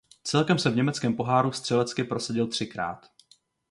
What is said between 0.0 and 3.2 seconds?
Celkem se v německém poháru střelecky prosadil třikrát.